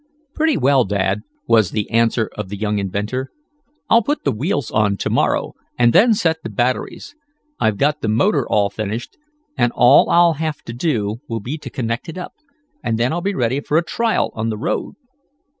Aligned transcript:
"Pretty 0.33 0.57
well, 0.57 0.83
Dad," 0.83 1.21
was 1.45 1.69
the 1.69 1.87
answer 1.91 2.31
of 2.35 2.49
the 2.49 2.57
young 2.57 2.79
inventor. 2.79 3.29
"I'll 3.87 4.01
put 4.01 4.23
the 4.23 4.31
wheels 4.31 4.71
on 4.71 4.97
to 4.97 5.11
morrow, 5.11 5.53
and 5.77 5.93
then 5.93 6.15
set 6.15 6.37
the 6.41 6.49
batteries. 6.49 7.13
I've 7.59 7.77
got 7.77 8.01
the 8.01 8.07
motor 8.07 8.49
all 8.49 8.71
finished; 8.71 9.15
and 9.55 9.71
all 9.75 10.09
I'll 10.09 10.33
have 10.41 10.63
to 10.63 10.73
do 10.73 11.21
will 11.29 11.39
be 11.39 11.59
to 11.59 11.69
connect 11.69 12.09
it 12.09 12.17
up, 12.17 12.33
and 12.83 12.97
then 12.97 13.13
I'll 13.13 13.21
be 13.21 13.35
ready 13.35 13.59
for 13.59 13.77
a 13.77 13.83
trial 13.85 14.31
on 14.33 14.49
the 14.49 14.57
road." 14.57 14.95